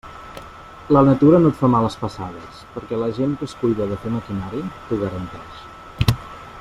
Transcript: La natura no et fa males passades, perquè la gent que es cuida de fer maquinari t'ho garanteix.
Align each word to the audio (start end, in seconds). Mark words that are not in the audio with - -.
La 0.95 1.01
natura 1.09 1.41
no 1.43 1.51
et 1.53 1.59
fa 1.59 1.69
males 1.73 1.97
passades, 2.05 2.63
perquè 2.77 3.01
la 3.01 3.11
gent 3.19 3.37
que 3.43 3.49
es 3.51 3.55
cuida 3.61 3.89
de 3.93 3.99
fer 4.07 4.15
maquinari 4.15 4.67
t'ho 4.89 4.99
garanteix. 5.05 5.63